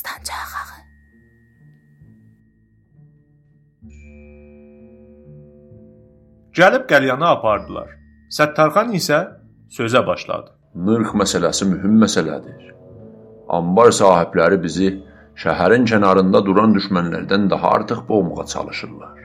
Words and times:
Dastanca 0.00 0.34
axağı. 0.44 0.80
Gəlib 6.58 6.84
qəlyanı 6.90 7.26
apardılar. 7.34 7.90
Səttarxan 8.36 8.94
isə 8.96 9.18
sözə 9.76 10.06
başladı. 10.06 10.50
Nırx 10.74 11.12
məsələsi 11.22 11.68
mühüm 11.72 11.98
məsələdir. 12.04 12.72
Ambar 13.48 13.92
sahibləri 14.00 14.62
bizi 14.62 14.88
şəhərin 15.42 15.84
kənarında 15.90 16.44
duran 16.46 16.74
düşmənlərdən 16.76 17.50
daha 17.50 17.70
artıq 17.76 18.00
boğmağa 18.08 18.46
çalışırlar. 18.54 19.18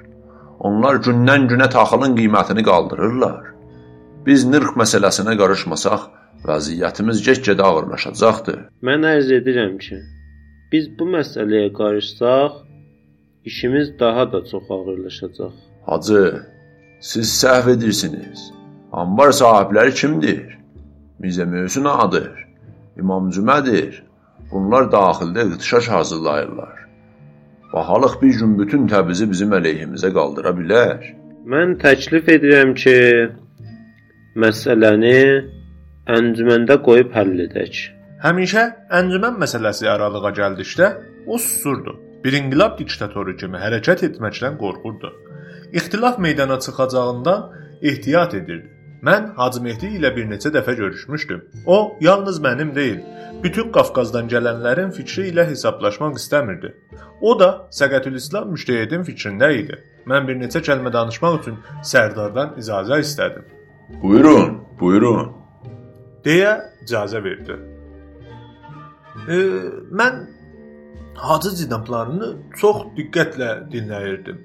Onlar 0.59 0.95
gündən-günə 1.07 1.69
taxılın 1.69 2.17
qiymətini 2.19 2.63
qaldırırlar. 2.69 3.53
Biz 4.25 4.45
nırx 4.51 4.75
məsələsinə 4.81 5.37
qarışmasaq, 5.41 6.09
vəziyyətimiz 6.49 7.23
get-gedə 7.27 7.63
ağırlaşacaqdır. 7.69 8.59
Mən 8.87 9.05
ərz 9.15 9.31
edirəm 9.39 9.77
ki, 9.85 9.99
biz 10.75 10.87
bu 10.99 11.05
məsələyə 11.15 11.67
qarışsaq, 11.79 12.51
işimiz 13.49 13.99
daha 13.99 14.31
da 14.31 14.39
çox 14.51 14.71
ağırlaşacaq. 14.75 15.53
Hacı, 15.85 16.23
siz 16.99 17.27
səhv 17.43 17.69
edirsiniz. 17.75 18.51
Ambar 18.91 19.31
sahibləri 19.41 19.93
kimdir? 20.01 20.57
Mirzə 21.21 21.45
Möhsün 21.53 21.85
ağadır, 21.85 22.33
İmam 22.99 23.29
Cümədir. 23.35 24.01
Bunlar 24.51 24.83
daxildə 24.97 25.47
iqtişaş 25.51 25.87
hazırlayırlar. 25.87 26.75
Bahalıq 27.73 28.21
bir 28.21 28.33
gün 28.39 28.59
bütün 28.59 28.87
Təbrizi 28.91 29.29
bizim 29.31 29.55
əleyhimizə 29.59 30.11
qaldıra 30.17 30.51
bilər. 30.59 30.99
Mən 31.53 31.77
təklif 31.85 32.29
edirəm 32.35 32.75
ki, 32.83 32.97
məsələni 34.43 35.17
əncüməndə 36.17 36.81
qoyub 36.87 37.15
həll 37.15 37.39
edək. 37.47 37.94
Həmişə 38.23 38.63
əncümən 38.95 39.35
məsələsi 39.41 39.89
aralığa 39.91 40.31
gəldikdə 40.37 40.87
o 41.27 41.37
susurdu. 41.37 41.97
Bir 42.23 42.37
inqilab 42.39 42.77
diktatoru 42.79 43.35
kimi 43.37 43.59
hərəkət 43.59 44.05
etməkdən 44.07 44.55
qorxurdu. 44.61 45.11
İxtilaf 45.73 46.19
meydana 46.19 46.59
çıxacağından 46.59 47.51
ehtiyat 47.81 48.33
edirdi. 48.33 48.71
Mən 49.03 49.27
Hacı 49.37 49.61
Mehdi 49.61 49.89
ilə 49.97 50.09
bir 50.15 50.25
neçə 50.29 50.49
dəfə 50.55 50.73
görüşmüşdüm. 50.77 51.41
O 51.65 51.97
yalnız 52.01 52.39
mənim 52.41 52.71
deyil, 52.75 53.03
bütün 53.43 53.69
Qafqazdan 53.75 54.31
gələnlərin 54.31 54.95
fikri 54.95 55.27
ilə 55.33 55.45
hesablaşmaq 55.49 56.15
istəmirdi. 56.21 56.71
O 57.21 57.35
da 57.39 57.67
Səqətülislam 57.79 58.49
müştəhidin 58.55 59.05
fikrində 59.05 59.51
idi. 59.59 59.77
Mən 60.09 60.25
bir 60.27 60.39
neçə 60.39 60.63
kəlmə 60.65 60.93
danışmaq 60.93 61.39
üçün 61.41 61.61
Sərdardan 61.83 62.55
icazə 62.63 63.03
istədim. 63.05 63.45
Buyurun, 64.01 64.59
buyurun. 64.79 65.33
deyə 66.25 66.57
icazə 66.81 67.23
verdi. 67.23 67.74
E, 69.27 69.35
mən 69.91 70.25
Hacı 71.15 71.55
cidablarını 71.55 72.33
çox 72.59 72.77
diqqətlə 72.97 73.49
dinləyirdim. 73.71 74.39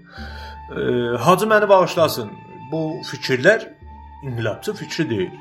E, 0.70 0.80
Hacı 1.18 1.46
məni 1.46 1.68
bağışlasın. 1.68 2.30
Bu 2.72 2.80
fikirlər 3.10 3.64
inqilabçı 4.22 4.74
fikri 4.74 5.10
deyil. 5.10 5.32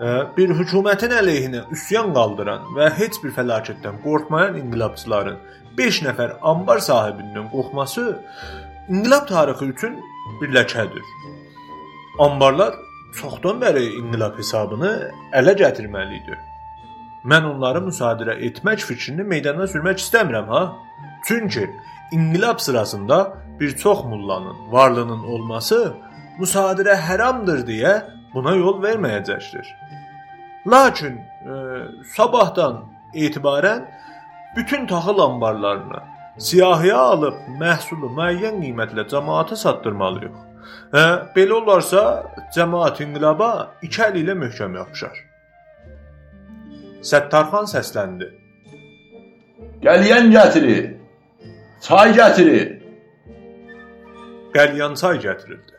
E, 0.00 0.08
bir 0.36 0.52
hökumətin 0.58 1.14
əleyhinə 1.22 1.62
üsyan 1.72 2.12
qaldıran 2.14 2.68
və 2.76 2.90
heç 2.98 3.16
bir 3.24 3.32
fəlakətdən 3.38 4.02
qorxmayan 4.04 4.60
inqilabçıların 4.60 5.40
5 5.78 6.02
nəfər 6.08 6.36
ambar 6.52 6.84
sahibindən 6.90 7.48
qorxması 7.54 8.04
inqilab 8.88 9.28
tarixi 9.28 9.72
üçün 9.72 9.98
bir 10.40 10.54
ləkədir. 10.58 11.04
Ambarlar 12.18 12.74
çoxdan 13.16 13.60
bəri 13.64 13.88
inqilab 14.02 14.38
hesabını 14.38 14.92
ələ 15.40 15.56
gətirməli 15.64 16.22
idi. 16.22 16.40
Mən 17.24 17.44
onları 17.44 17.82
müsadirə 17.84 18.38
etmək 18.48 18.84
fikrini 18.88 19.24
meydana 19.24 19.66
sürmək 19.68 20.00
istəmirəm 20.00 20.48
ha. 20.48 20.62
Çünki 21.28 21.70
inqilab 22.12 22.58
sırasında 22.58 23.32
bir 23.60 23.76
çox 23.76 24.04
mullanın 24.04 24.72
varlığının 24.72 25.24
olması 25.24 25.92
müsadirə 26.38 26.94
haramdır 26.94 27.66
deyə 27.68 27.94
buna 28.34 28.54
yol 28.54 28.82
verməyəcəkdir. 28.82 29.66
Lakin 30.66 31.16
e, 31.16 31.52
sabahdan 32.16 32.84
etibarən 33.14 33.84
bütün 34.56 34.86
taxıl 34.86 35.18
anbarlarını 35.18 36.00
siyahıya 36.38 36.98
alıb 36.98 37.34
məhsulu 37.60 38.12
müəyyən 38.16 38.62
qiymətlə 38.64 39.08
cəmaata 39.12 39.56
satdırmalıyıq. 39.56 40.36
Hə, 40.94 41.04
belə 41.36 41.58
olarsa 41.60 42.02
cəmaət 42.56 43.04
inqilaba 43.04 43.50
iki 43.82 44.02
əli 44.08 44.24
ilə 44.24 44.36
möhkəm 44.44 44.76
yapışar. 44.80 45.29
Səttarxan 47.00 47.64
səsləndi. 47.64 48.26
Gəliyən 49.80 50.26
gətirir. 50.34 50.88
Çay 51.80 52.12
gətirir. 52.18 52.74
Qəlyan 54.52 54.98
çay 55.00 55.16
gətirildi. 55.22 55.78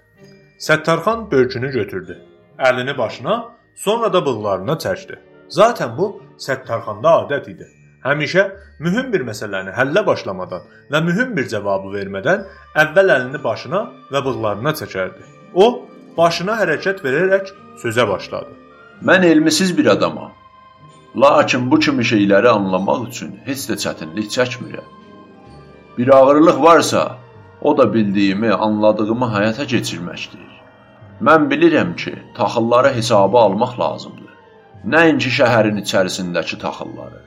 Səttarxan 0.57 1.27
börkünü 1.31 1.69
götürdü. 1.71 2.17
Əlini 2.57 2.97
başına, 2.97 3.35
sonra 3.75 4.13
da 4.13 4.25
bığlarına 4.25 4.79
çəkdi. 4.85 5.19
Zaten 5.49 5.93
bu 5.97 6.09
Səttarxanda 6.47 7.13
adət 7.21 7.51
idi. 7.53 7.69
Həmişə 8.01 8.47
mühüm 8.79 9.13
bir 9.13 9.21
məsələni 9.29 9.77
həllə 9.77 10.05
başlamadan 10.05 10.65
və 10.89 11.05
mühüm 11.05 11.37
bir 11.37 11.47
cavabı 11.53 11.93
vermədən 11.99 12.47
əvvəl 12.73 13.17
əlini 13.19 13.43
başına 13.43 13.85
və 14.09 14.25
bığlarına 14.25 14.73
çəkərdi. 14.81 15.21
O, 15.53 15.85
başına 16.17 16.57
hərəkət 16.65 17.05
verərək 17.05 17.53
sözə 17.85 18.09
başladı. 18.09 18.57
Mən 19.05 19.25
elmisiz 19.25 19.77
bir 19.77 19.85
adamam. 19.85 20.40
Lakin 21.15 21.71
bu 21.71 21.79
kimi 21.79 22.03
şeyləri 22.03 22.49
anlamaq 22.49 23.07
üçün 23.09 23.31
heç 23.45 23.65
də 23.69 23.75
çətinlik 23.83 24.29
çəkmirəm. 24.35 24.87
Bir 25.97 26.07
ağırlıq 26.17 26.61
varsa, 26.63 27.17
o 27.61 27.77
da 27.77 27.93
bildiyimi, 27.93 28.53
anladığımı 28.53 29.27
həyata 29.35 29.65
keçirməkdir. 29.73 30.47
Mən 31.21 31.49
bilirəm 31.51 31.95
ki, 31.95 32.13
taxılları 32.37 32.93
hesaba 32.95 33.43
almaq 33.43 33.79
lazımdır. 33.79 34.31
Nəinki 34.93 35.29
şəhərin 35.39 35.83
içərisindəki 35.83 36.57
taxılları, 36.63 37.19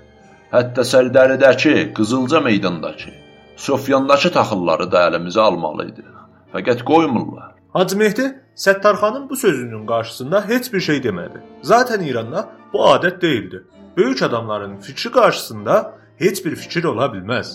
hətta 0.57 0.83
Sərdəridəki, 0.93 1.93
Qızılca 1.95 2.41
meydandakı, 2.41 3.13
Sofyandakı 3.57 4.33
taxılları 4.33 4.91
da 4.93 5.09
əlimizə 5.11 5.41
almalıydıq. 5.41 6.11
Fəqət 6.55 6.83
qoymurlar. 6.91 7.54
Hacı 7.75 7.97
Mehdi 7.99 8.41
Səttarxanın 8.55 9.31
bu 9.31 9.37
sözünün 9.37 9.87
qarşısında 9.87 10.49
heç 10.49 10.73
bir 10.73 10.81
şey 10.81 10.97
demədi. 10.97 11.39
Zaten 11.63 12.01
İranda 12.01 12.49
bu 12.73 12.79
adət 12.79 13.21
deyildi. 13.23 13.63
Böyük 13.97 14.23
adamların 14.23 14.77
fikri 14.77 15.11
qarşısında 15.11 15.95
heç 16.17 16.45
bir 16.45 16.55
fikir 16.57 16.85
ola 16.85 17.05
bilməz. 17.05 17.47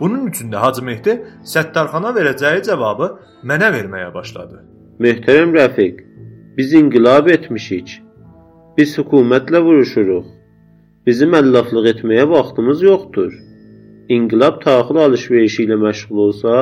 Bunun 0.00 0.26
üçün 0.26 0.52
də 0.52 0.56
Hacı 0.56 0.82
Mehdi 0.82 1.14
Səttarxana 1.54 2.14
verəcəyi 2.18 2.62
cavabı 2.68 3.10
mənə 3.42 3.72
verməyə 3.76 4.14
başladı. 4.14 4.62
Möhtərəm 5.00 5.58
Rəfiq, 5.58 5.98
biz 6.56 6.72
inqilab 6.72 7.26
etmişik. 7.28 7.98
Biz 8.78 8.98
hökumətlə 8.98 9.58
vuruşuruq. 9.66 10.24
Bizim 11.06 11.34
əllaflıq 11.34 11.90
etməyə 11.96 12.30
vaxtımız 12.30 12.82
yoxdur. 12.82 13.32
İnqilab 14.08 14.62
taxıl 14.62 14.96
alış-verişi 14.96 15.66
ilə 15.66 15.82
məşğul 15.86 16.26
olsa, 16.28 16.54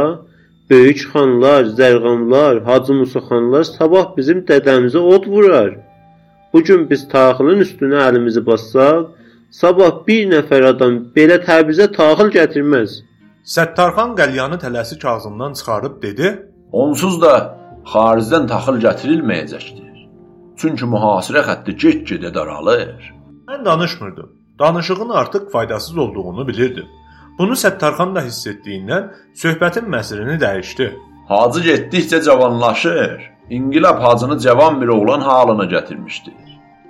böyük 0.71 1.01
xanlar, 1.13 1.65
zərğamlar, 1.79 2.65
Hacı 2.65 2.95
Musa 2.95 3.21
xanlar 3.29 3.65
sabah 3.65 4.17
bizim 4.17 4.39
dədəmizə 4.51 5.01
od 5.15 5.27
vurar. 5.27 5.73
Bu 6.53 6.63
gün 6.69 6.91
biz 6.91 7.09
taxılın 7.09 7.65
üstünə 7.65 8.01
əlimizi 8.09 8.43
bassaq, 8.47 9.07
sabah 9.51 9.93
bir 10.07 10.27
nəfər 10.35 10.67
adam 10.73 10.99
belə 11.17 11.39
Təbrizə 11.47 11.89
taxıl 11.99 12.33
gətirməz. 12.39 12.99
Səttarxan 13.55 14.13
qəlyanı 14.21 14.59
tələsik 14.65 15.07
ağzından 15.13 15.53
çıxarıb 15.59 16.03
dedi: 16.03 16.29
Onsuz 16.73 17.17
da 17.23 17.35
xaricdən 17.95 18.47
taxıl 18.53 18.79
gətirilməyəcəkdir. 18.87 20.07
Çünki 20.61 20.87
mühasirə 20.95 21.43
xətti 21.49 21.77
get-gedə 21.83 22.35
daralır. 22.35 23.13
Mən 23.49 23.65
danışmırdım. 23.65 24.31
Danışığın 24.59 25.09
artıq 25.09 25.51
faydasız 25.53 25.99
olduğunu 25.99 26.49
bilirdim. 26.49 26.87
Bunu 27.39 27.57
Səttarxan 27.57 28.15
da 28.15 28.23
hiss 28.23 28.47
etdiyindən 28.47 29.11
söhbətin 29.43 29.87
məsəlini 29.97 30.41
dəyişdi. 30.41 30.89
Hacı 31.29 31.61
getdikcə 31.69 32.23
cavanlaşır. 32.25 33.31
İnqilab 33.51 34.03
hacını 34.03 34.39
cavan 34.39 34.81
bir 34.81 34.89
oğlan 34.89 35.21
halına 35.21 35.65
gətirmişdir. 35.65 36.35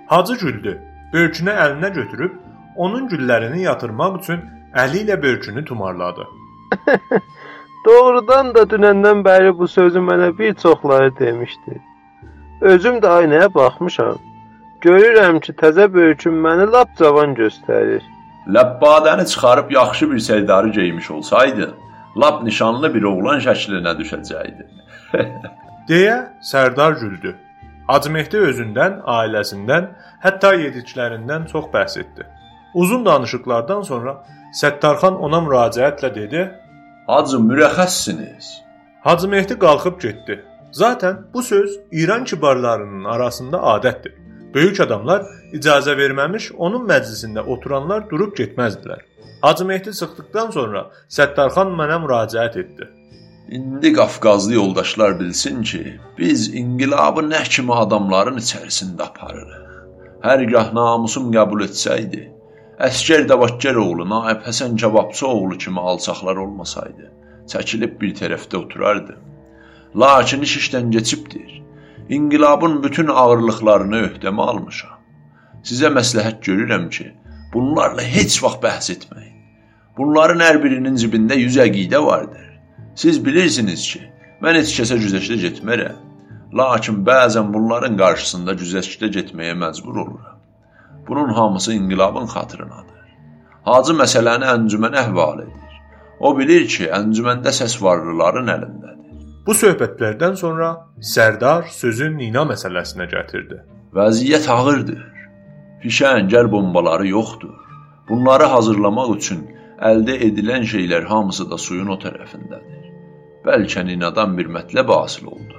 Hacı 0.07 0.35
güldü. 0.35 0.81
Börkünü 1.13 1.51
əlinə 1.51 1.95
götürüb 1.95 2.33
onun 2.77 3.09
güllərini 3.09 3.63
yatırmaq 3.63 4.19
üçün 4.21 4.41
əli 4.75 5.05
ilə 5.05 5.23
börkünü 5.23 5.65
tumarladı. 5.65 6.27
Doğrudan 7.87 8.55
da 8.55 8.63
dünəndən 8.73 9.25
bəri 9.27 9.59
bu 9.59 9.69
sözü 9.69 9.99
mənə 9.99 10.39
bir 10.39 10.55
çoxları 10.55 11.17
demişdi. 11.19 11.81
Özüm 12.61 12.97
də 13.03 13.09
aynaya 13.09 13.55
baxmışam. 13.55 14.17
Görürəm 14.81 15.41
ki, 15.41 15.53
təzə 15.53 15.93
böyüküm 15.95 16.39
məni 16.47 16.73
lap 16.73 16.97
cavan 16.99 17.35
göstərir. 17.35 18.03
Ləbbadəni 18.49 19.27
çıxarıb 19.27 19.71
yaxşı 19.71 20.11
bir 20.11 20.19
sərdarı 20.19 20.71
geymiş 20.73 21.11
olsaydı, 21.11 21.75
lap 22.17 22.43
nişanlı 22.43 22.95
bir 22.95 23.03
oğlan 23.03 23.41
şəklinə 23.41 23.95
düşəcəkdi. 24.01 24.67
deyə 25.89 26.19
Sərdar 26.53 26.99
güldü. 27.01 27.37
Hacı 27.87 28.11
Mehdi 28.11 28.39
özündən, 28.49 29.01
ailəsindən, 29.19 29.89
hətta 30.25 30.55
yediklərindən 30.55 31.47
çox 31.53 31.65
bəhs 31.75 31.99
etdi. 32.01 32.27
Uzun 32.75 33.07
danışıqlardan 33.07 33.83
sonra 33.83 34.17
Səttarxan 34.61 35.15
ona 35.27 35.39
müraciətlə 35.47 36.15
dedi: 36.15 36.43
"Hacı 37.07 37.37
mürəxəssiniz." 37.37 38.47
Hacı 39.01 39.29
Mehdi 39.29 39.59
qalxıb 39.59 40.01
getdi. 40.01 40.45
Zaten 40.73 41.17
bu 41.35 41.43
söz 41.43 41.81
İran 41.91 42.25
kibarlarının 42.25 43.05
arasında 43.05 43.57
adətdir. 43.57 44.22
Böyük 44.55 44.81
adamlar 44.81 45.23
icazə 45.57 45.95
verməmiş 45.97 46.51
onun 46.59 46.85
məclisində 46.89 47.45
oturanlar 47.55 48.09
durub 48.11 48.35
getməzdilər. 48.37 49.01
Hacı 49.43 49.65
Mehdi 49.65 49.95
çıxdıqdan 50.01 50.51
sonra 50.57 50.83
Səttarxan 51.09 51.73
mənə 51.79 51.97
müraciət 52.05 52.59
etdi. 52.65 52.89
İndi 53.49 53.93
Qafqazlı 53.93 54.55
yoldaşlar 54.55 55.21
bilsin 55.21 55.63
ki, 55.63 55.83
biz 56.19 56.55
inqilabı 56.55 57.25
nə 57.31 57.43
kimi 57.49 57.75
adamların 57.75 58.39
içərisində 58.45 59.09
aparırıq. 59.09 59.73
Hər 60.23 60.45
gah 60.53 60.71
namusum 60.77 61.33
qəbul 61.35 61.65
etsəydi, 61.67 62.23
Əskər 62.83 63.29
Davakar 63.29 63.77
oğlu 63.79 64.09
Naib 64.11 64.41
Həsən 64.47 64.77
Kebabçı 64.77 65.27
oğlu 65.27 65.59
kimi 65.59 65.81
alçaqlar 65.81 66.37
olmasaydı, 66.45 67.11
çəkilib 67.53 67.99
bir 68.01 68.15
tərəfdə 68.21 68.57
oturardı. 68.57 69.17
Lakin 69.97 70.43
iş 70.43 70.57
işdən 70.63 70.91
keçibdir. 70.93 71.62
İnqilabın 72.09 72.83
bütün 72.83 73.09
ağırlıqlarını 73.09 73.99
öhdəmə 74.07 74.47
almışam. 74.51 74.99
Sizə 75.63 75.91
məsləhət 75.95 76.41
görürəm 76.47 76.89
ki, 76.91 77.13
bunlarla 77.53 78.03
heç 78.03 78.43
vaxt 78.43 78.63
bəhs 78.65 78.91
etməyin. 78.97 79.37
Bunların 79.99 80.41
hər 80.43 80.59
birinin 80.65 80.97
cibində 80.99 81.37
100 81.39 81.59
əqidə 81.67 82.01
vardır. 82.07 82.49
Siz 82.95 83.21
bilirsiniz 83.25 83.85
ki, 83.93 84.01
mən 84.43 84.59
heç 84.59 84.75
kəsə 84.79 84.99
güzəştə 85.05 85.39
getmərəm. 85.45 86.01
Lakin 86.59 87.05
bəzən 87.07 87.53
bunların 87.55 87.97
qarşısında 88.01 88.57
güzəştə 88.61 89.13
getməyə 89.19 89.55
məcbur 89.65 90.01
oluram. 90.05 90.41
Bunun 91.09 91.29
hamısı 91.29 91.75
inqilabın 91.75 92.27
xatırınadır. 92.35 93.03
Hacı 93.69 93.95
məsələni 94.03 94.49
əncümənə 94.57 95.07
həvalə 95.09 95.47
edir. 95.47 95.79
O 96.21 96.35
bilir 96.39 96.67
ki, 96.75 96.89
əncüməndə 96.99 97.55
səs 97.55 97.79
varlıların 97.83 98.51
əlindədir. 98.57 99.02
Bu 99.47 99.55
söhbətlərdən 99.59 100.37
sonra 100.39 100.69
Sərdar 101.03 101.65
sözü 101.75 102.13
Nina 102.15 102.45
məsələsinə 102.47 103.09
gətirdi. 103.11 103.59
Vəziyyət 103.97 104.45
ağırdır. 104.55 105.01
Fişə 105.83 106.13
əngəl 106.21 106.51
bombaları 106.51 107.09
yoxdur. 107.11 107.57
Bunları 108.09 108.47
hazırlamaq 108.53 109.17
üçün 109.17 109.41
əldə 109.83 110.15
edilən 110.29 110.63
şeylər 110.73 111.09
hamısı 111.11 111.49
da 111.51 111.59
suyun 111.59 111.91
o 111.91 111.97
tərəfindədir. 112.05 112.85
Bəlkə 113.47 113.83
Ninadan 113.87 114.37
bir 114.39 114.47
mətləb 114.47 114.93
hasil 114.95 115.27
oldu. 115.27 115.59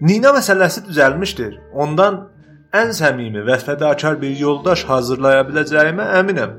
Nina 0.00 0.30
məsələsi 0.36 0.84
düzəlmişdir. 0.86 1.56
Ondan 1.72 2.20
ən 2.74 2.94
səmimi 2.94 3.42
və 3.48 3.58
fədakar 3.66 4.20
bir 4.22 4.36
yoldaş 4.38 4.84
hazırlaya 4.90 5.42
biləcəyimə 5.48 6.06
əminəm. 6.20 6.54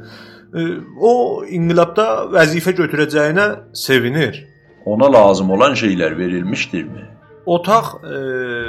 O 0.99 1.13
inqilabda 1.47 2.09
vəzifə 2.35 2.75
götürəcəyinə 2.81 3.47
sevinir. 3.85 4.43
Ona 4.85 5.13
lazım 5.13 5.51
olan 5.51 5.73
şeylər 5.73 6.17
verilmişdirmi? 6.17 7.05
Otaq 7.45 7.85
e, 8.03 8.19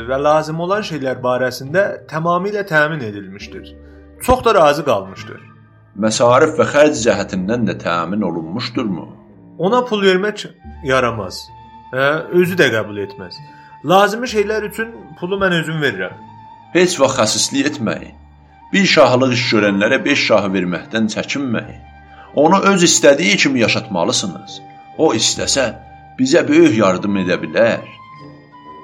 və 0.09 0.19
lazım 0.23 0.61
olan 0.61 0.85
şeylər 0.85 1.21
barəsində 1.25 2.07
tamamilə 2.09 2.65
təmin 2.69 3.01
edilmişdir. 3.01 3.75
Çox 4.23 4.45
da 4.45 4.55
razı 4.55 4.85
qalmışdır. 4.85 5.41
Məsarif 6.01 6.57
və 6.59 6.67
xərc 6.73 7.01
cəhətindən 7.05 7.69
də 7.69 7.77
təmin 7.81 8.23
olunmuşdurmu? 8.23 9.07
Ona 9.59 9.85
pul 9.85 10.03
vermək 10.05 10.47
yaramaz. 10.85 11.47
Hə, 11.93 12.09
özü 12.37 12.57
də 12.61 12.69
qəbul 12.75 13.01
etməz. 13.07 13.37
Lazımi 13.85 14.29
şeylər 14.29 14.69
üçün 14.69 14.93
pulu 15.21 15.39
mən 15.41 15.61
özüm 15.61 15.81
verirəm. 15.85 16.17
Heç 16.75 17.01
vaxt 17.01 17.21
xəsislik 17.21 17.73
etməyin. 17.73 18.15
Bir 18.73 18.85
şahlıq 18.85 19.33
iş 19.33 19.45
görənlərə 19.53 20.05
5 20.05 20.25
şahı 20.29 20.49
verməkdən 20.57 21.09
çəkinməyin. 21.15 21.83
Onu 22.37 22.59
öz 22.73 22.83
istədiyi 22.83 23.37
kimi 23.37 23.61
yaşatmalısınız. 23.61 24.61
O 24.99 25.15
istəsə 25.15 25.67
bizə 26.19 26.43
böyük 26.49 26.79
yardım 26.79 27.17
edə 27.23 27.37
bilər. 27.43 27.85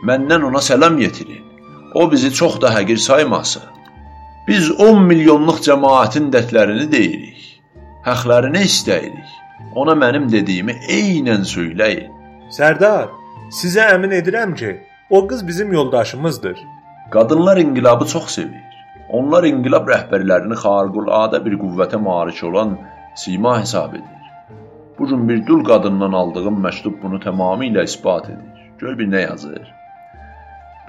Məndən 0.08 0.48
ona 0.48 0.60
səlam 0.64 0.98
yetirin. 0.98 1.44
O 1.94 2.10
bizi 2.12 2.32
çox 2.34 2.60
da 2.60 2.72
həqir 2.74 2.96
saymasın. 2.96 3.62
Biz 4.48 4.70
10 4.80 5.02
milyonluq 5.10 5.60
cəmaətin 5.66 6.30
dərdlərini 6.34 6.88
deyirik. 6.92 7.42
Həqlərini 8.06 8.64
istəyirik. 8.68 9.36
Ona 9.78 9.94
mənim 10.04 10.26
dediyimi 10.32 10.74
eynən 10.96 11.44
söyləyin. 11.48 12.10
Sərdar, 12.56 13.12
sizə 13.60 13.86
əmin 13.94 14.16
edirəm 14.18 14.56
ki, 14.58 14.72
o 15.10 15.26
qız 15.28 15.46
bizim 15.46 15.72
yoldaşımızdır. 15.72 16.58
Qadınlar 17.12 17.56
inqilabı 17.56 18.06
çox 18.06 18.34
sevir. 18.38 18.64
Onlar 19.08 19.44
inqilab 19.44 19.88
rəhbərlərini 19.92 20.58
xariqüladə 20.64 21.44
bir 21.44 21.58
qüvvətə 21.62 22.00
malik 22.00 22.42
olan 22.48 22.78
sima 23.14 23.60
hesab 23.60 23.94
edir. 23.94 24.11
Bu 25.02 25.06
gün 25.06 25.28
bir 25.28 25.46
dul 25.46 25.64
qadından 25.64 26.12
aldığım 26.12 26.58
məktub 26.64 27.00
bunu 27.02 27.18
tamamilə 27.22 27.82
isbat 27.84 28.26
edir. 28.30 28.58
Gör 28.78 28.98
bir 28.98 29.08
nə 29.14 29.22
yazır. 29.22 29.62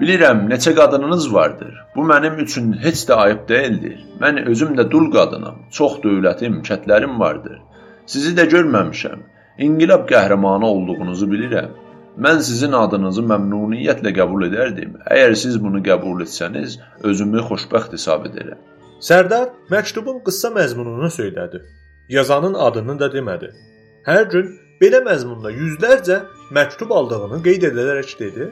Bilirəm, 0.00 0.44
neçə 0.52 0.74
qadınınız 0.74 1.34
vardır. 1.34 1.72
Bu 1.96 2.04
mənim 2.10 2.36
üçün 2.44 2.72
heç 2.84 3.02
də 3.08 3.14
ayıb 3.14 3.40
deyildir. 3.48 3.96
Mən 4.20 4.38
özüm 4.52 4.76
də 4.78 4.84
dul 4.90 5.10
qadınam. 5.16 5.56
Çox 5.70 5.98
dövlətim, 6.04 6.60
kətlərim 6.68 7.18
vardır. 7.24 7.58
Sizi 8.06 8.36
də 8.38 8.46
görməmişəm. 8.54 9.26
İnqilab 9.58 10.06
qəhrəmanı 10.14 10.70
olduğunuzu 10.70 11.30
bilirəm. 11.34 11.74
Mən 12.18 12.38
sizin 12.52 12.78
adınızı 12.84 13.26
məmnuniyyətlə 13.34 14.14
qəbul 14.22 14.46
edərdim. 14.52 14.96
Əgər 15.10 15.34
siz 15.42 15.58
bunu 15.66 15.82
qəbul 15.90 16.22
etsəniz, 16.28 16.78
özümü 17.02 17.42
xoşbəxt 17.50 17.98
hesab 17.98 18.30
edərəm. 18.30 18.62
Sərdar 19.10 19.50
məktubun 19.74 20.22
qısa 20.26 20.54
məzmununu 20.54 21.10
söylədi. 21.20 21.66
Yazanın 22.08 22.54
adını 22.54 23.00
da 23.00 23.14
demədi. 23.18 23.73
Hər 24.04 24.26
gün 24.28 24.48
belə 24.82 24.98
məzmunda 25.04 25.48
yüzlərcə 25.48 26.18
məktub 26.52 26.90
aldığını 26.92 27.38
qeyd 27.46 27.62
edərək 27.70 28.10
dedi: 28.18 28.50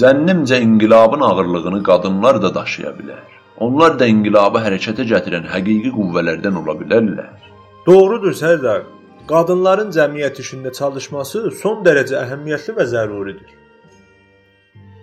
Zənnimcə 0.00 0.58
inqilabın 0.64 1.22
ağırlığını 1.28 1.82
qadınlar 1.86 2.40
da 2.42 2.50
daşıya 2.54 2.90
bilər. 2.98 3.22
Onlar 3.66 3.94
da 4.00 4.08
inqilabı 4.10 4.64
hərəkətə 4.64 5.06
gətirən 5.12 5.46
həqiqi 5.52 5.94
qüvvələrdən 5.94 6.58
ola 6.62 6.74
bilərlər. 6.80 7.30
Doğrudur 7.86 8.34
Sərdar. 8.40 8.82
Qadınların 9.30 9.94
cəmiyyət 9.94 10.42
işində 10.42 10.72
çalışması 10.74 11.44
son 11.62 11.86
dərəcə 11.86 12.18
əhəmiyyətli 12.24 12.74
və 12.80 12.90
zəruridir. 12.96 13.54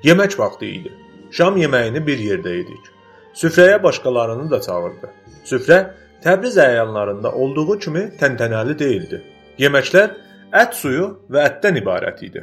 Yemək 0.04 0.36
vaxtı 0.38 0.68
idi. 0.68 0.92
Şam 1.32 1.56
yeməyini 1.58 2.04
bir 2.06 2.20
yerdə 2.20 2.60
yedik. 2.60 2.92
Süfrəyə 3.40 3.80
başqalarını 3.84 4.52
da 4.52 4.62
çağırdı. 4.62 5.16
Süfrə 5.48 5.82
Təbriz 6.22 6.58
əyanlarında 6.62 7.32
olduğu 7.34 7.80
kimi 7.80 8.10
təntənəli 8.20 8.80
deyildi. 8.80 9.22
Yeməklər 9.62 10.14
ət 10.58 10.78
suyu 10.80 11.08
və 11.30 11.44
ətdən 11.46 11.76
ibarət 11.84 12.22
idi. 12.26 12.42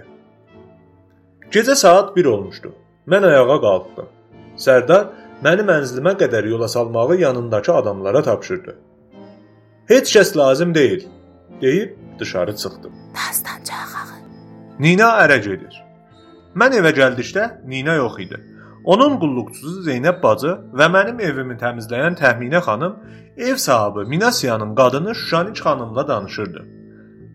Gecə 1.51 1.75
saat 1.81 2.13
1 2.17 2.29
olmuşdu. 2.31 2.71
Mən 3.11 3.27
ayağa 3.27 3.57
qalxdım. 3.65 4.13
Sərdar 4.65 5.09
məni 5.43 5.65
mənzilimə 5.67 6.13
qədər 6.21 6.47
yola 6.53 6.69
salmağı 6.69 7.17
yanındakı 7.25 7.73
adamlara 7.75 8.23
tapşırdı. 8.23 8.77
Heç 9.89 10.15
kəs 10.17 10.37
lazım 10.37 10.75
deyil, 10.75 11.09
deyib 11.61 11.99
dışarı 12.21 12.57
çıxdım. 12.57 12.95
Dastancağı. 13.17 14.07
Nina 14.79 15.11
ərə 15.25 15.43
gedir. 15.43 15.83
Mən 16.55 16.79
evə 16.79 16.95
gəldikdə 17.03 17.51
Nina 17.67 17.99
yox 17.99 18.23
idi. 18.29 18.43
Onun 18.85 19.19
qulluqçusu 19.21 19.89
Zeynəb 19.91 20.23
bacı 20.23 20.55
və 20.79 20.87
mənim 20.95 21.19
evimi 21.21 21.59
təmizləyən 21.59 22.15
Təxminə 22.23 22.63
xanım 22.63 22.99
ev 23.37 23.57
sahibi 23.57 24.09
Minasiyanın 24.09 24.75
qadını 24.75 25.15
Şuşaniç 25.15 25.61
xanımla 25.61 26.09
danışırdı. 26.09 26.78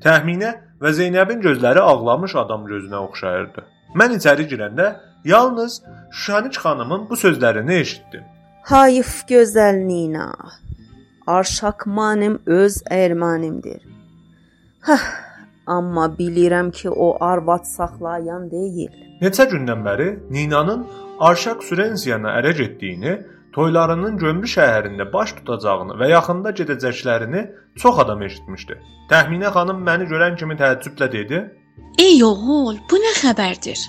Təxminə 0.03 0.51
və 0.83 0.91
Zeynəbin 0.97 1.41
gözləri 1.43 1.79
ağlamış 1.79 2.35
adam 2.35 2.65
gözünə 2.67 2.99
oxşayırdı. 3.07 3.63
Mən 3.99 4.17
içəri 4.17 4.45
girəndə 4.51 4.87
yalnız 5.25 5.81
Şuşaniç 6.11 6.57
xanımın 6.63 7.09
bu 7.09 7.15
sözlərini 7.15 7.79
eşitdim. 7.79 8.23
Hayf 8.63 9.23
gözəl 9.29 9.79
Nina. 9.87 10.27
Arşak 11.27 11.85
mənim 11.87 12.39
öz 12.45 12.81
ərmanimdir. 12.91 13.79
Həh, 14.87 15.05
amma 15.67 16.05
bilirəm 16.19 16.71
ki, 16.71 16.89
o 16.89 17.17
arvad 17.23 17.63
saxlayan 17.63 18.49
deyil. 18.51 18.91
Neçə 19.21 19.47
gündən 19.51 19.85
bəri 19.87 20.09
Ninanın 20.29 20.83
Arşak 21.19 21.63
Sürensiyana 21.63 22.35
ərə 22.39 22.51
getdiyini, 22.57 23.13
toylarının 23.55 24.17
Gömrü 24.17 24.49
şəhərində 24.55 25.05
baş 25.13 25.35
tutacağını 25.39 25.97
və 26.01 26.09
yaxında 26.11 26.53
gedəcəklərini 26.59 27.43
çox 27.81 27.99
adam 28.03 28.21
eşitmişdi. 28.27 28.79
Təxminə 29.11 29.51
xanım 29.55 29.83
məni 29.87 30.09
görən 30.11 30.37
kimi 30.39 30.57
təəccüblə 30.61 31.11
dedi: 31.11 31.43
"Ey 32.05 32.23
oğul, 32.23 32.77
bu 32.89 33.01
nə 33.05 33.13
xəbərdir? 33.21 33.79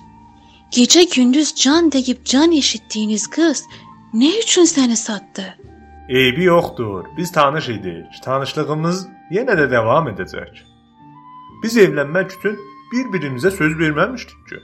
Gecə 0.76 1.04
gündüz 1.14 1.54
can 1.62 1.92
deyib 1.92 2.24
can 2.24 2.52
eşitdiyiniz 2.52 3.26
qız 3.36 3.64
nə 4.14 4.30
üçün 4.42 4.68
səni 4.76 4.96
satdı?" 4.96 5.46
Eybi 6.08 6.44
yoxdur. 6.44 7.04
Biz 7.16 7.32
tanış 7.32 7.68
idik. 7.68 8.22
Tanışlığımız 8.24 9.06
yenə 9.32 9.54
də 9.60 9.70
davam 9.70 10.08
edəcək. 10.12 10.60
Biz 11.62 11.76
evlənmək 11.86 12.36
üçün 12.38 12.58
bir-birimizə 12.92 13.50
söz 13.50 13.78
verməmişdik 13.78 14.48
ki. 14.48 14.58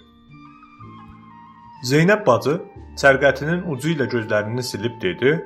Zeynəb 1.88 2.26
bacı 2.26 2.58
sərqətinin 3.00 3.62
ucu 3.72 3.94
ilə 3.94 4.06
gözlərini 4.12 4.62
silib 4.62 4.98
dedi: 5.02 5.38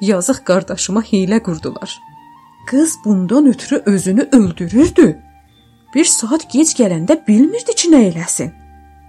Yazıq 0.00 0.44
qardaşıma 0.48 1.02
hiylə 1.10 1.40
qurdular. 1.42 1.98
Qız 2.70 2.96
bundan 3.04 3.46
ötürü 3.46 3.82
özünü 3.86 4.28
öldürürdü. 4.32 5.22
Bir 5.94 6.04
saat 6.04 6.50
gec 6.52 6.74
gələndə 6.78 7.16
bilmirdi 7.28 7.74
ki, 7.74 7.90
nə 7.94 8.02
eləsin. 8.10 8.52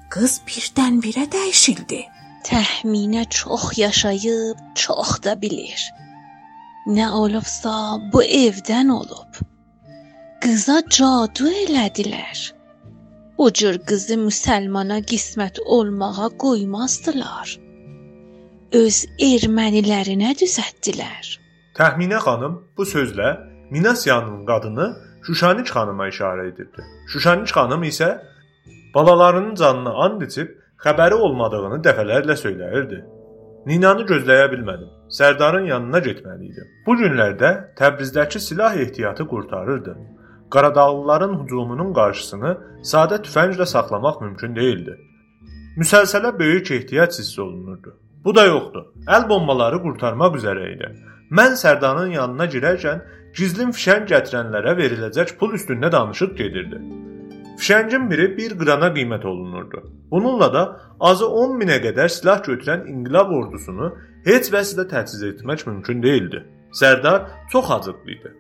Qız 0.09 0.39
birdən-birə 0.47 1.25
dəyişildi. 1.33 2.01
Təxminə 2.47 3.25
çox 3.29 3.77
yaşayıb, 3.77 4.57
çox 4.75 5.23
da 5.23 5.41
bilir. 5.41 5.81
Nə 6.87 7.09
olubsa 7.11 7.73
bu 8.13 8.23
evdən 8.23 8.93
olub. 8.93 9.41
Qıza 10.41 10.81
cadu 10.89 11.49
elədilər. 11.65 12.56
O 13.37 13.51
cür 13.53 13.77
qızı 13.89 14.15
müsəlmana 14.17 14.97
qismət 15.09 15.59
olmağa 15.75 16.29
qoymazdılar. 16.43 17.51
Öz 18.79 18.97
ermənilərinə 19.27 20.31
düzəltdilər. 20.39 21.27
Təxminə 21.77 22.17
xanım 22.23 22.55
bu 22.77 22.87
sözlə 22.93 23.35
Minasiyanın 23.71 24.45
qadını 24.45 24.87
Şuşaniç 25.27 25.69
xanıma 25.75 26.07
işarə 26.07 26.47
edirdi. 26.49 26.81
Şuşaniç 27.13 27.51
xanım 27.51 27.83
isə 27.83 28.09
balalarının 28.95 29.55
canına 29.55 29.93
and 30.05 30.21
içib 30.21 30.49
xəbəri 30.85 31.13
olmadığını 31.13 31.81
dəfələrlə 31.87 32.35
söyləyirdi. 32.43 33.03
Ninanı 33.69 34.05
gözləyə 34.11 34.51
bilmədim. 34.53 34.89
Sərdarın 35.19 35.65
yanına 35.73 35.99
getməli 36.09 36.49
idim. 36.51 36.67
Bu 36.85 36.95
günlərdə 37.01 37.51
Təbrizdəki 37.79 38.39
silah 38.39 38.75
ehtiyatı 38.75 39.27
qurtarırdı. 39.27 39.97
Qaradağlıların 40.51 41.33
hücumunun 41.43 41.93
qarşısını 41.93 42.51
sadə 42.91 43.19
tüfənglə 43.25 43.65
saxlamaq 43.65 44.21
mümkün 44.21 44.55
değildi. 44.55 44.97
Müsəlsələ 45.77 46.39
böyük 46.39 46.71
ehtiyac 46.71 47.19
hiss 47.19 47.39
olunurdu. 47.39 47.97
Bu 48.25 48.35
da 48.35 48.45
yoxdur. 48.45 48.85
Əl 49.07 49.29
bombaları 49.29 49.81
qurtarmaq 49.83 50.39
üzrə 50.39 50.69
idi. 50.75 50.87
Mən 51.31 51.59
Sərdanın 51.59 52.15
yanına 52.15 52.47
girərkən 52.53 53.03
gizlin 53.35 53.75
fişəng 53.75 54.07
gətirənlərə 54.11 54.77
veriləcək 54.79 55.35
pul 55.39 55.53
üstündə 55.59 55.91
danışıb 55.91 56.37
gedirdi. 56.37 56.81
Fişəngin 57.59 58.09
biri 58.09 58.27
1 58.37 58.57
qrana 58.59 58.89
qiymət 58.97 59.25
olunurdu. 59.25 59.83
Bununla 60.11 60.53
da 60.53 60.63
azı 60.99 61.27
10 61.27 61.55
minə 61.61 61.77
qədər 61.83 62.09
silah 62.09 62.43
götürən 62.49 62.87
inqilab 62.93 63.31
ordusunu 63.39 63.93
heç 64.25 64.51
vəsilə 64.53 64.87
təchiz 64.91 65.23
etmək 65.31 65.67
mümkün 65.67 66.03
değildi. 66.03 66.43
Sərdar 66.81 67.23
çox 67.51 67.71
acıqlı 67.71 68.11
idi. 68.11 68.33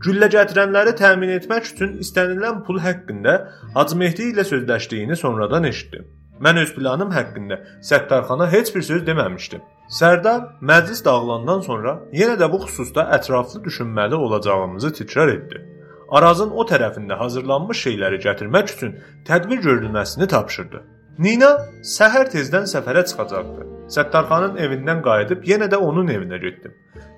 Güllə 0.00 0.30
gətirənləri 0.32 0.94
təmin 0.96 1.34
etmək 1.34 1.66
üçün 1.74 1.98
istənilən 2.00 2.62
pul 2.64 2.78
haqqında 2.80 3.34
Hacı 3.74 3.96
Mehdi 4.00 4.30
ilə 4.32 4.44
sözləşdiyini 4.48 5.16
sonradan 5.16 5.64
eşitdim. 5.68 6.06
Mən 6.40 6.60
öz 6.62 6.72
planım 6.74 7.10
haqqında 7.12 7.58
Səttarxana 7.84 8.48
heç 8.52 8.74
bir 8.74 8.82
söz 8.82 9.04
deməmişdim. 9.06 9.60
Sərdar 9.98 10.40
məclis 10.70 11.04
dağılandan 11.04 11.60
sonra 11.60 11.92
yenə 12.20 12.38
də 12.40 12.48
bu 12.52 12.62
xüsusda 12.64 13.04
ətraflı 13.18 13.60
düşünməli 13.66 14.14
olacağımızı 14.14 14.90
təkrar 15.00 15.34
etdi. 15.34 15.60
Arazın 16.08 16.50
o 16.50 16.64
tərəfində 16.72 17.18
hazırlanmış 17.20 17.84
şeyləri 17.86 18.22
gətirmək 18.24 18.74
üçün 18.74 18.96
tədbir 19.28 19.60
görülməsini 19.68 20.28
tapşırdı. 20.28 20.82
Nina 21.18 21.52
səhər 21.84 22.32
tezdən 22.32 22.64
səfərə 22.72 23.04
çıxacaqdı. 23.12 23.68
Səttarxanın 23.92 24.56
evindən 24.56 25.04
qayıdıb 25.04 25.44
yenə 25.52 25.68
də 25.68 25.76
onun 25.76 26.08
evinə 26.08 26.40
getdim. 26.40 26.72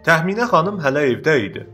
Təxminə 0.07 0.51
xanım 0.51 0.83
hələ 0.83 1.07
evdə 1.15 1.39
idi. 1.47 1.67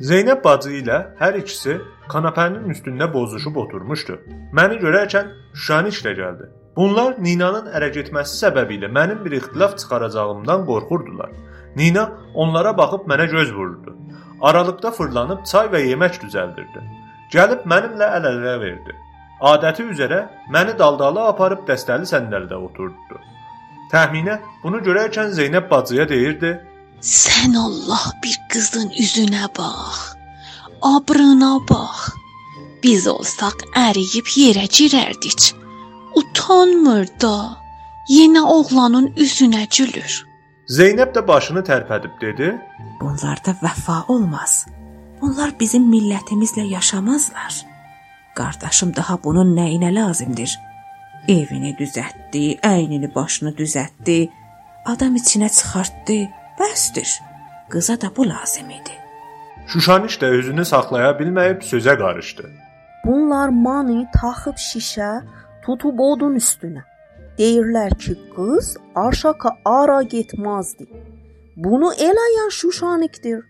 Zeynəb 0.00 0.42
bacı 0.44 0.74
ilə 0.76 0.96
hər 1.16 1.38
ikisi 1.40 1.78
kanapənin 2.12 2.68
üstündə 2.72 3.06
bozuşub 3.12 3.56
oturmuşdu. 3.62 4.18
Məni 4.52 4.76
görərkən 4.82 5.30
Şuşaniç 5.54 6.02
də 6.04 6.12
gəldi. 6.18 6.48
Bunlar 6.76 7.16
Ninanın 7.26 7.70
ərə 7.72 7.88
getməsi 7.94 8.36
səbəbilə 8.42 8.90
mənim 8.92 9.24
bir 9.24 9.38
ixtilaf 9.38 9.78
çıxaracağımdan 9.78 10.66
qorxurdular. 10.68 11.30
Nina 11.76 12.10
onlara 12.34 12.76
baxıb 12.76 13.08
mənə 13.08 13.30
göz 13.30 13.54
vururdu. 13.54 13.96
Aralıqda 14.42 14.90
fırlanıb 14.98 15.44
çay 15.48 15.72
və 15.72 15.80
yemək 15.88 16.20
düzəldirdi. 16.26 16.84
Gəlib 17.32 17.64
mənimlə 17.64 18.12
əl-ələ 18.18 18.60
verdi. 18.60 19.00
Adəti 19.40 19.88
üzrə 19.94 20.26
məni 20.52 20.76
daldala 20.78 21.30
aparıb 21.32 21.64
dəstəli 21.68 22.04
səndəldə 22.12 22.60
oturtdu. 22.68 23.22
Təxminə 23.92 24.40
bunu 24.62 24.84
görərkən 24.84 25.32
Zeynəb 25.32 25.70
bacıya 25.70 26.08
deyirdi: 26.08 26.58
Sən 27.00 27.56
Allah 27.56 28.12
bir 28.22 28.36
qızın 28.50 28.90
üzünə 28.90 29.48
bax. 29.58 30.14
Abrına 30.82 31.58
bax. 31.68 32.08
Biz 32.82 33.06
olsaq 33.08 33.66
əriyib 33.74 34.28
yerə 34.40 34.66
girərdik. 34.78 35.52
Utanmır 36.16 37.08
da. 37.20 37.58
Yenə 38.08 38.40
oğlanın 38.40 39.10
üzünə 39.16 39.66
gülür. 39.76 40.22
Zeynəb 40.70 41.12
də 41.14 41.22
başını 41.26 41.62
tərpədib 41.66 42.20
dedi: 42.20 42.52
Bunlarda 43.00 43.56
vəfa 43.62 44.04
olmaz. 44.08 44.66
Bunlar 45.20 45.52
bizim 45.60 45.90
millətimizlə 45.92 46.64
yaşamazlar. 46.68 47.60
Qardaşım 48.36 48.96
daha 48.96 49.18
bunun 49.24 49.54
nəyinə 49.56 49.92
lazımdır? 49.94 50.56
Evini 51.28 51.72
düzəltdi, 51.78 52.60
əynini 52.62 53.08
başını 53.14 53.54
düzəltdi, 53.58 54.28
adam 54.86 55.16
içinə 55.16 55.48
çıxartdı. 55.48 56.18
Bəsdir. 56.60 57.10
Qıza 57.70 58.00
da 58.00 58.16
bu 58.16 58.28
lazım 58.28 58.70
idi. 58.70 58.94
Şuşaniç 59.66 60.14
də 60.22 60.26
özünü 60.38 60.64
saxlaya 60.64 61.10
bilməyib 61.20 61.60
sözə 61.70 61.94
qarışdı. 61.98 62.44
Bunlar 63.04 63.48
mani 63.48 64.06
taxıb 64.14 64.58
şişə, 64.68 65.10
tutub 65.64 65.98
odun 65.98 66.36
üstünə. 66.42 66.82
Deyirlər 67.38 67.98
ki, 68.02 68.14
qız 68.36 68.76
arşaka 68.94 69.50
ara 69.64 70.02
getmazdı. 70.02 70.84
Bunu 71.56 71.92
eləyən 72.08 72.50
Şuşanikdir. 72.58 73.44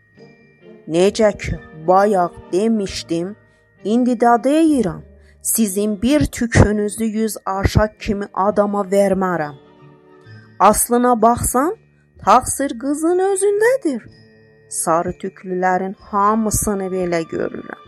Necə 0.88 1.30
ki, 1.42 1.60
bayaq 1.86 2.32
demişdim, 2.52 3.36
indi 3.84 4.14
də 4.25 4.34
deyirəm. 4.48 5.02
Sizin 5.42 6.02
bir 6.02 6.26
tükünüzü 6.26 7.04
yüz 7.04 7.36
arşak 7.46 8.00
kimi 8.00 8.26
adama 8.34 8.82
vermərəm. 8.82 9.54
Aslına 10.58 11.22
baxsan, 11.22 11.76
təqsir 12.26 12.73
qızın 12.83 13.21
özündədir. 13.30 14.00
Sarı 14.68 15.12
tüklülərin 15.23 15.95
hamısını 16.11 16.88
belə 16.95 17.21
görürəm. 17.33 17.83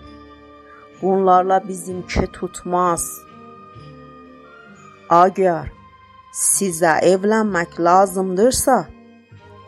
Bunlarla 1.02 1.58
bizimki 1.68 2.26
tutmaz. 2.36 3.04
Əgər 5.10 5.72
sizə 6.44 6.94
evlənmək 7.12 7.80
lazımdırsa, 7.88 8.78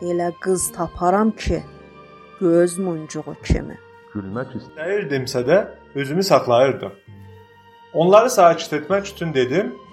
elə 0.09 0.31
qız 0.43 0.71
taparam 0.77 1.31
ki, 1.43 1.59
göz 2.39 2.77
muncuğu 2.77 3.35
kimi. 3.43 3.77
Gülmək 4.13 4.55
istəyirdimsə 4.59 5.43
də 5.49 5.57
özümü 5.95 6.23
saxlayırdım. 6.23 6.93
Onları 7.93 8.29
sakit 8.29 8.73
etmək 8.73 9.13
üçün 9.13 9.33
dedim: 9.33 9.73
"Hə, 9.75 9.90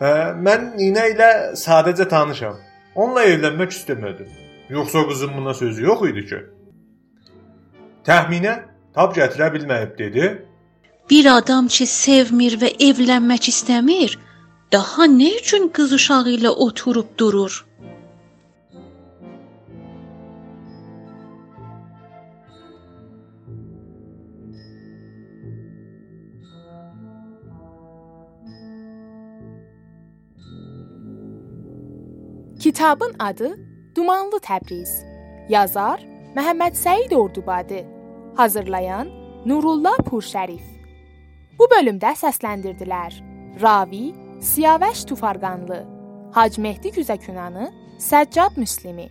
mən 0.00 0.76
Nina 0.76 1.06
ilə 1.12 1.30
sadəcə 1.58 2.08
tanışam. 2.08 2.56
Onunla 2.94 3.24
evlənmək 3.24 3.70
istəmədim. 3.76 4.28
Yoxsa 4.68 5.06
qızın 5.08 5.36
buna 5.36 5.54
sözü 5.54 5.82
yox 5.82 6.08
idi 6.10 6.26
ki?" 6.30 6.40
Təxminə 8.06 8.54
tab 8.94 9.14
gətirə 9.16 9.52
bilməyib 9.54 9.98
dedi: 9.98 10.24
Bir 11.10 11.26
adam 11.38 11.68
ki 11.68 11.86
sevmir 11.86 12.58
və 12.62 12.70
evlənmək 12.88 13.48
istəmir, 13.52 14.18
daha 14.72 15.06
nə 15.06 15.30
üçün 15.40 15.68
qız 15.68 15.92
uşağı 15.92 16.28
ilə 16.36 16.48
oturub 16.48 17.08
durur? 17.18 17.64
Kitabın 32.60 33.16
adı 33.18 33.58
Dumanlı 33.96 34.38
Təbriz. 34.38 34.90
Yazar 35.48 36.00
Məhəmməd 36.36 36.76
Səid 36.78 37.14
Ordubadi. 37.14 37.82
Hazırlayan 38.36 39.10
Nurullah 39.46 39.98
Purşərif. 40.06 40.62
Bu 41.58 41.66
bölümdə 41.70 42.14
səsləndirdilər: 42.14 43.12
Ravi 43.62 44.14
Siyavəş 44.40 45.04
Tufarqanlı, 45.08 45.80
Hac 46.32 46.58
Mehdi 46.58 46.94
Güzəkünanı, 46.94 47.68
Səccad 47.98 48.56
Müslimi, 48.56 49.10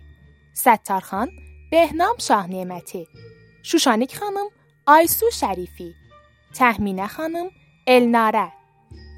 Səttarxan 0.54 1.28
Behnam 1.72 2.16
Şahneməti, 2.18 3.04
Şuşanik 3.62 4.12
xanım 4.18 4.48
Aysu 4.86 5.28
Şərifi, 5.40 5.92
Təxminə 6.56 7.08
xanım 7.16 7.48
Elnarə, 7.86 8.48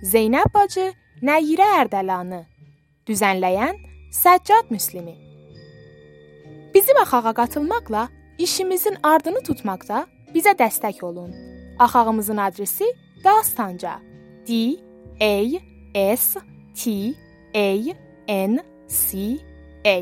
Zeynəb 0.03 0.55
bacı 0.55 0.93
Nəyirə 1.23 1.67
Ərdəlanı, 1.83 2.45
düzənləyən 3.07 3.77
Səccad 4.23 4.71
Müslimi. 4.71 5.15
Bizim 6.75 6.97
axağa 6.97 7.33
qatılmaqla 7.33 8.09
işimizin 8.39 8.97
ardını 9.03 9.41
tutmaqda 9.49 10.07
bizə 10.35 10.53
dəstək 10.61 11.05
olun. 11.05 11.35
Axağımızın 11.79 12.37
adresi 12.37 12.85
Dastanca. 13.25 14.01
D 14.49 14.77
A 15.21 16.17
S 16.17 16.41
T 16.79 16.91
A 17.55 17.69
N 18.29 18.65
C 18.89 19.39
A 19.85 19.97